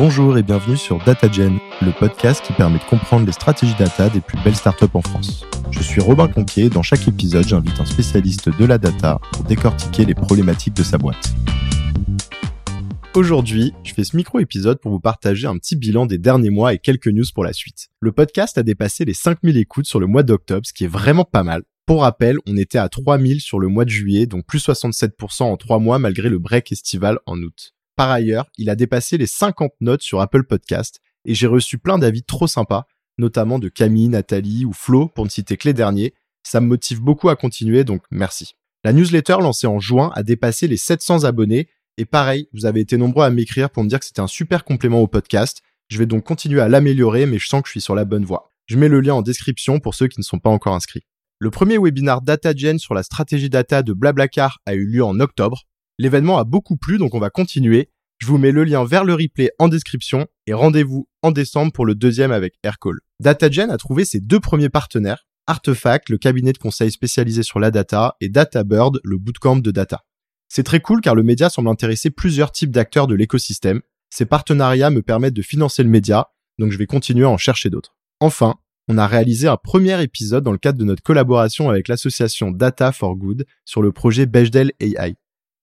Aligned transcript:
Bonjour 0.00 0.38
et 0.38 0.42
bienvenue 0.42 0.78
sur 0.78 0.96
DataGen, 1.04 1.58
le 1.82 1.92
podcast 1.92 2.42
qui 2.42 2.54
permet 2.54 2.78
de 2.78 2.84
comprendre 2.84 3.26
les 3.26 3.32
stratégies 3.32 3.74
data 3.78 4.08
des 4.08 4.22
plus 4.22 4.38
belles 4.42 4.56
startups 4.56 4.86
en 4.94 5.02
France. 5.02 5.44
Je 5.70 5.82
suis 5.82 6.00
Robin 6.00 6.26
Conquier 6.26 6.64
et 6.64 6.70
dans 6.70 6.82
chaque 6.82 7.06
épisode, 7.06 7.46
j'invite 7.46 7.78
un 7.78 7.84
spécialiste 7.84 8.48
de 8.48 8.64
la 8.64 8.78
data 8.78 9.20
pour 9.30 9.44
décortiquer 9.44 10.06
les 10.06 10.14
problématiques 10.14 10.72
de 10.72 10.82
sa 10.82 10.96
boîte. 10.96 11.34
Aujourd'hui, 13.12 13.74
je 13.84 13.92
fais 13.92 14.04
ce 14.04 14.16
micro-épisode 14.16 14.80
pour 14.80 14.90
vous 14.90 15.00
partager 15.00 15.46
un 15.46 15.58
petit 15.58 15.76
bilan 15.76 16.06
des 16.06 16.16
derniers 16.16 16.48
mois 16.48 16.72
et 16.72 16.78
quelques 16.78 17.08
news 17.08 17.26
pour 17.34 17.44
la 17.44 17.52
suite. 17.52 17.88
Le 18.00 18.12
podcast 18.12 18.56
a 18.56 18.62
dépassé 18.62 19.04
les 19.04 19.12
5000 19.12 19.58
écoutes 19.58 19.84
sur 19.84 20.00
le 20.00 20.06
mois 20.06 20.22
d'octobre, 20.22 20.66
ce 20.66 20.72
qui 20.72 20.84
est 20.84 20.90
vraiment 20.90 21.26
pas 21.26 21.42
mal. 21.42 21.62
Pour 21.84 22.00
rappel, 22.04 22.38
on 22.46 22.56
était 22.56 22.78
à 22.78 22.88
3000 22.88 23.42
sur 23.42 23.58
le 23.58 23.68
mois 23.68 23.84
de 23.84 23.90
juillet, 23.90 24.24
donc 24.24 24.46
plus 24.46 24.66
67% 24.66 25.42
en 25.42 25.58
3 25.58 25.78
mois 25.78 25.98
malgré 25.98 26.30
le 26.30 26.38
break 26.38 26.72
estival 26.72 27.18
en 27.26 27.36
août. 27.42 27.74
Par 28.00 28.10
ailleurs, 28.10 28.46
il 28.56 28.70
a 28.70 28.76
dépassé 28.76 29.18
les 29.18 29.26
50 29.26 29.72
notes 29.82 30.00
sur 30.00 30.22
Apple 30.22 30.44
Podcast 30.44 31.00
et 31.26 31.34
j'ai 31.34 31.46
reçu 31.46 31.76
plein 31.76 31.98
d'avis 31.98 32.22
trop 32.22 32.46
sympas, 32.46 32.86
notamment 33.18 33.58
de 33.58 33.68
Camille, 33.68 34.08
Nathalie 34.08 34.64
ou 34.64 34.72
Flo 34.72 35.08
pour 35.08 35.26
ne 35.26 35.28
citer 35.28 35.58
que 35.58 35.68
les 35.68 35.74
derniers. 35.74 36.14
Ça 36.42 36.62
me 36.62 36.66
motive 36.66 37.02
beaucoup 37.02 37.28
à 37.28 37.36
continuer, 37.36 37.84
donc 37.84 38.00
merci. 38.10 38.54
La 38.84 38.94
newsletter 38.94 39.36
lancée 39.42 39.66
en 39.66 39.80
juin 39.80 40.10
a 40.14 40.22
dépassé 40.22 40.66
les 40.66 40.78
700 40.78 41.24
abonnés 41.24 41.68
et 41.98 42.06
pareil, 42.06 42.48
vous 42.54 42.64
avez 42.64 42.80
été 42.80 42.96
nombreux 42.96 43.26
à 43.26 43.28
m'écrire 43.28 43.68
pour 43.68 43.84
me 43.84 43.88
dire 43.90 43.98
que 43.98 44.06
c'était 44.06 44.22
un 44.22 44.26
super 44.26 44.64
complément 44.64 45.02
au 45.02 45.06
podcast. 45.06 45.60
Je 45.90 45.98
vais 45.98 46.06
donc 46.06 46.24
continuer 46.24 46.62
à 46.62 46.70
l'améliorer, 46.70 47.26
mais 47.26 47.38
je 47.38 47.48
sens 47.48 47.60
que 47.60 47.68
je 47.68 47.72
suis 47.72 47.82
sur 47.82 47.94
la 47.94 48.06
bonne 48.06 48.24
voie. 48.24 48.50
Je 48.64 48.78
mets 48.78 48.88
le 48.88 49.02
lien 49.02 49.12
en 49.12 49.20
description 49.20 49.78
pour 49.78 49.94
ceux 49.94 50.08
qui 50.08 50.18
ne 50.18 50.24
sont 50.24 50.38
pas 50.38 50.48
encore 50.48 50.74
inscrits. 50.74 51.04
Le 51.38 51.50
premier 51.50 51.76
webinar 51.76 52.22
DataGen 52.22 52.78
sur 52.78 52.94
la 52.94 53.02
stratégie 53.02 53.50
data 53.50 53.82
de 53.82 53.92
Blablacar 53.92 54.60
a 54.64 54.72
eu 54.72 54.86
lieu 54.86 55.04
en 55.04 55.20
octobre. 55.20 55.66
L'événement 56.00 56.38
a 56.38 56.44
beaucoup 56.44 56.78
plu, 56.78 56.96
donc 56.96 57.14
on 57.14 57.18
va 57.18 57.28
continuer. 57.28 57.90
Je 58.16 58.26
vous 58.26 58.38
mets 58.38 58.52
le 58.52 58.64
lien 58.64 58.86
vers 58.86 59.04
le 59.04 59.12
replay 59.12 59.50
en 59.58 59.68
description 59.68 60.26
et 60.46 60.54
rendez-vous 60.54 61.06
en 61.20 61.30
décembre 61.30 61.72
pour 61.72 61.84
le 61.84 61.94
deuxième 61.94 62.32
avec 62.32 62.54
Aircall. 62.62 63.00
DataGen 63.20 63.70
a 63.70 63.76
trouvé 63.76 64.06
ses 64.06 64.18
deux 64.18 64.40
premiers 64.40 64.70
partenaires, 64.70 65.26
Artefact, 65.46 66.08
le 66.08 66.16
cabinet 66.16 66.54
de 66.54 66.58
conseil 66.58 66.90
spécialisé 66.90 67.42
sur 67.42 67.60
la 67.60 67.70
data, 67.70 68.16
et 68.22 68.30
DataBird, 68.30 68.98
le 69.04 69.18
bootcamp 69.18 69.56
de 69.56 69.70
data. 69.70 70.00
C'est 70.48 70.62
très 70.62 70.80
cool 70.80 71.02
car 71.02 71.14
le 71.14 71.22
média 71.22 71.50
semble 71.50 71.68
intéresser 71.68 72.08
plusieurs 72.08 72.50
types 72.50 72.70
d'acteurs 72.70 73.06
de 73.06 73.14
l'écosystème. 73.14 73.82
Ces 74.08 74.24
partenariats 74.24 74.88
me 74.88 75.02
permettent 75.02 75.34
de 75.34 75.42
financer 75.42 75.82
le 75.82 75.90
média, 75.90 76.30
donc 76.58 76.72
je 76.72 76.78
vais 76.78 76.86
continuer 76.86 77.26
à 77.26 77.28
en 77.28 77.36
chercher 77.36 77.68
d'autres. 77.68 77.94
Enfin, 78.20 78.54
on 78.88 78.96
a 78.96 79.06
réalisé 79.06 79.48
un 79.48 79.58
premier 79.58 80.02
épisode 80.02 80.44
dans 80.44 80.52
le 80.52 80.56
cadre 80.56 80.78
de 80.78 80.84
notre 80.84 81.02
collaboration 81.02 81.68
avec 81.68 81.88
l'association 81.88 82.52
Data 82.52 82.90
for 82.90 83.16
Good 83.16 83.44
sur 83.66 83.82
le 83.82 83.92
projet 83.92 84.24
Bechdel 84.24 84.72
AI. 84.80 85.14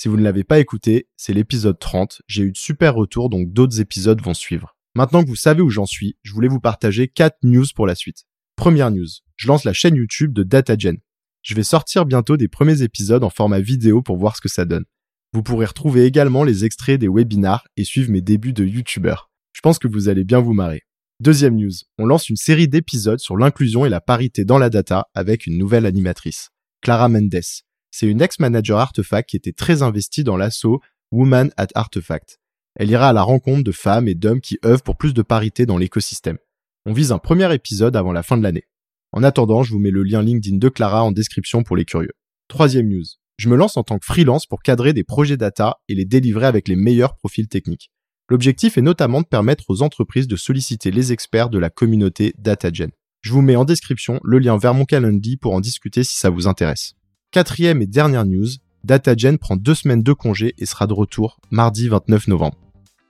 Si 0.00 0.08
vous 0.08 0.16
ne 0.16 0.22
l'avez 0.22 0.44
pas 0.44 0.60
écouté, 0.60 1.10
c'est 1.18 1.34
l'épisode 1.34 1.78
30. 1.78 2.22
J'ai 2.26 2.44
eu 2.44 2.52
de 2.52 2.56
super 2.56 2.94
retours, 2.94 3.28
donc 3.28 3.52
d'autres 3.52 3.82
épisodes 3.82 4.22
vont 4.22 4.32
suivre. 4.32 4.74
Maintenant 4.94 5.22
que 5.22 5.28
vous 5.28 5.36
savez 5.36 5.60
où 5.60 5.68
j'en 5.68 5.84
suis, 5.84 6.16
je 6.22 6.32
voulais 6.32 6.48
vous 6.48 6.58
partager 6.58 7.06
4 7.06 7.36
news 7.42 7.66
pour 7.74 7.86
la 7.86 7.94
suite. 7.94 8.24
Première 8.56 8.90
news, 8.90 9.08
je 9.36 9.46
lance 9.46 9.64
la 9.64 9.74
chaîne 9.74 9.96
YouTube 9.96 10.32
de 10.32 10.42
DataGen. 10.42 10.96
Je 11.42 11.54
vais 11.54 11.62
sortir 11.62 12.06
bientôt 12.06 12.38
des 12.38 12.48
premiers 12.48 12.80
épisodes 12.80 13.22
en 13.22 13.28
format 13.28 13.60
vidéo 13.60 14.00
pour 14.00 14.16
voir 14.16 14.36
ce 14.36 14.40
que 14.40 14.48
ça 14.48 14.64
donne. 14.64 14.86
Vous 15.34 15.42
pourrez 15.42 15.66
retrouver 15.66 16.06
également 16.06 16.44
les 16.44 16.64
extraits 16.64 16.98
des 16.98 17.06
webinars 17.06 17.68
et 17.76 17.84
suivre 17.84 18.10
mes 18.10 18.22
débuts 18.22 18.54
de 18.54 18.64
YouTuber. 18.64 19.16
Je 19.52 19.60
pense 19.60 19.78
que 19.78 19.86
vous 19.86 20.08
allez 20.08 20.24
bien 20.24 20.40
vous 20.40 20.54
marrer. 20.54 20.80
Deuxième 21.20 21.56
news, 21.56 21.74
on 21.98 22.06
lance 22.06 22.30
une 22.30 22.36
série 22.36 22.68
d'épisodes 22.68 23.20
sur 23.20 23.36
l'inclusion 23.36 23.84
et 23.84 23.90
la 23.90 24.00
parité 24.00 24.46
dans 24.46 24.56
la 24.56 24.70
data 24.70 25.08
avec 25.12 25.46
une 25.46 25.58
nouvelle 25.58 25.84
animatrice, 25.84 26.48
Clara 26.80 27.10
Mendes 27.10 27.42
c'est 27.90 28.06
une 28.06 28.22
ex-manager 28.22 28.78
Artefact 28.78 29.28
qui 29.28 29.36
était 29.36 29.52
très 29.52 29.82
investie 29.82 30.24
dans 30.24 30.36
l'assaut 30.36 30.80
Woman 31.12 31.50
at 31.56 31.68
Artefact. 31.74 32.38
Elle 32.76 32.90
ira 32.90 33.08
à 33.08 33.12
la 33.12 33.22
rencontre 33.22 33.64
de 33.64 33.72
femmes 33.72 34.08
et 34.08 34.14
d'hommes 34.14 34.40
qui 34.40 34.58
œuvrent 34.64 34.82
pour 34.82 34.96
plus 34.96 35.12
de 35.12 35.22
parité 35.22 35.66
dans 35.66 35.76
l'écosystème. 35.76 36.38
On 36.86 36.92
vise 36.92 37.12
un 37.12 37.18
premier 37.18 37.52
épisode 37.52 37.96
avant 37.96 38.12
la 38.12 38.22
fin 38.22 38.36
de 38.36 38.42
l'année. 38.42 38.64
En 39.12 39.22
attendant, 39.22 39.62
je 39.62 39.72
vous 39.72 39.80
mets 39.80 39.90
le 39.90 40.04
lien 40.04 40.22
LinkedIn 40.22 40.58
de 40.58 40.68
Clara 40.68 41.02
en 41.02 41.10
description 41.10 41.62
pour 41.62 41.76
les 41.76 41.84
curieux. 41.84 42.12
Troisième 42.48 42.88
news. 42.88 43.04
Je 43.38 43.48
me 43.48 43.56
lance 43.56 43.76
en 43.76 43.82
tant 43.82 43.98
que 43.98 44.06
freelance 44.06 44.46
pour 44.46 44.62
cadrer 44.62 44.92
des 44.92 45.02
projets 45.02 45.36
data 45.36 45.78
et 45.88 45.94
les 45.94 46.04
délivrer 46.04 46.46
avec 46.46 46.68
les 46.68 46.76
meilleurs 46.76 47.16
profils 47.16 47.48
techniques. 47.48 47.90
L'objectif 48.28 48.78
est 48.78 48.82
notamment 48.82 49.22
de 49.22 49.26
permettre 49.26 49.64
aux 49.68 49.82
entreprises 49.82 50.28
de 50.28 50.36
solliciter 50.36 50.92
les 50.92 51.12
experts 51.12 51.50
de 51.50 51.58
la 51.58 51.70
communauté 51.70 52.34
DataGen. 52.38 52.90
Je 53.22 53.32
vous 53.32 53.42
mets 53.42 53.56
en 53.56 53.64
description 53.64 54.20
le 54.22 54.38
lien 54.38 54.56
vers 54.56 54.74
mon 54.74 54.84
calendrier 54.84 55.36
pour 55.36 55.54
en 55.54 55.60
discuter 55.60 56.04
si 56.04 56.16
ça 56.16 56.30
vous 56.30 56.46
intéresse. 56.46 56.94
Quatrième 57.32 57.80
et 57.80 57.86
dernière 57.86 58.24
news, 58.24 58.48
DataGen 58.82 59.38
prend 59.38 59.54
deux 59.54 59.76
semaines 59.76 60.02
de 60.02 60.12
congé 60.12 60.52
et 60.58 60.66
sera 60.66 60.88
de 60.88 60.92
retour 60.92 61.38
mardi 61.52 61.88
29 61.88 62.26
novembre. 62.26 62.56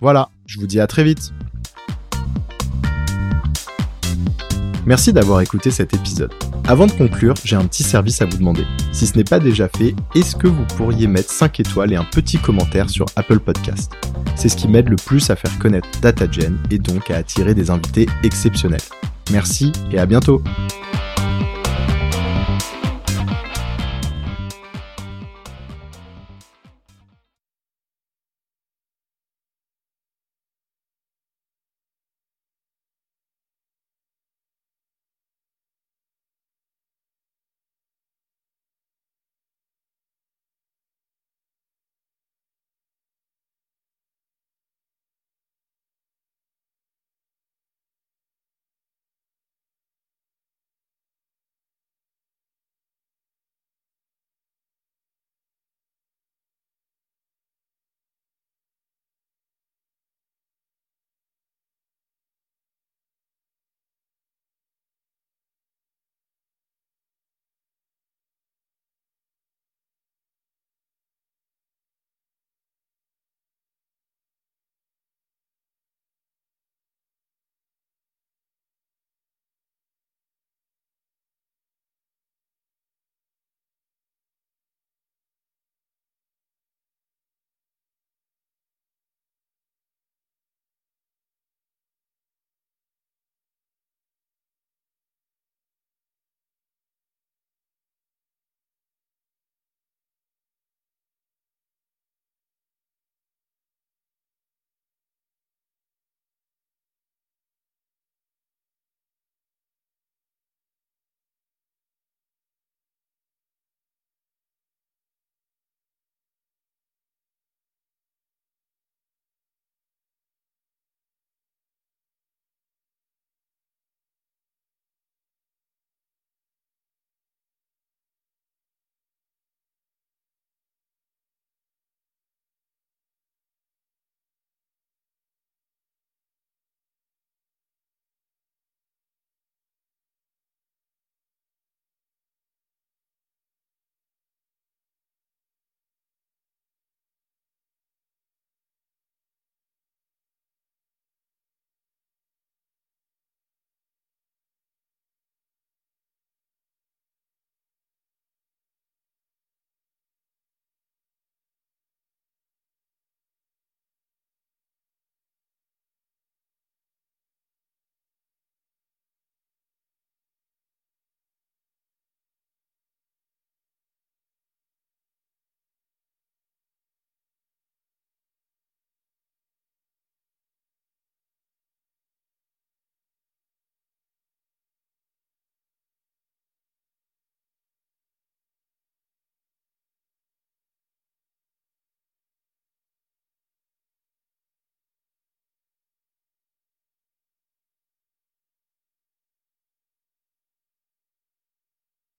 Voilà, 0.00 0.28
je 0.44 0.58
vous 0.58 0.66
dis 0.66 0.80
à 0.80 0.88
très 0.88 1.04
vite. 1.04 1.32
Merci 4.86 5.12
d'avoir 5.12 5.40
écouté 5.40 5.70
cet 5.70 5.94
épisode. 5.94 6.32
Avant 6.66 6.86
de 6.86 6.92
conclure, 6.92 7.34
j'ai 7.44 7.54
un 7.54 7.64
petit 7.64 7.84
service 7.84 8.20
à 8.20 8.24
vous 8.24 8.38
demander. 8.38 8.64
Si 8.90 9.06
ce 9.06 9.16
n'est 9.16 9.22
pas 9.22 9.38
déjà 9.38 9.68
fait, 9.68 9.94
est-ce 10.16 10.34
que 10.34 10.48
vous 10.48 10.64
pourriez 10.76 11.06
mettre 11.06 11.30
5 11.30 11.60
étoiles 11.60 11.92
et 11.92 11.96
un 11.96 12.04
petit 12.04 12.38
commentaire 12.38 12.90
sur 12.90 13.06
Apple 13.14 13.38
Podcast 13.38 13.92
C'est 14.34 14.48
ce 14.48 14.56
qui 14.56 14.66
m'aide 14.66 14.88
le 14.88 14.96
plus 14.96 15.30
à 15.30 15.36
faire 15.36 15.56
connaître 15.60 15.88
DataGen 16.00 16.58
et 16.72 16.78
donc 16.78 17.12
à 17.12 17.18
attirer 17.18 17.54
des 17.54 17.70
invités 17.70 18.08
exceptionnels. 18.24 18.80
Merci 19.30 19.70
et 19.92 19.98
à 20.00 20.06
bientôt 20.06 20.42